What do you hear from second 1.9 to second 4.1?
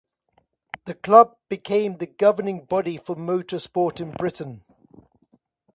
the governing body for motor sport in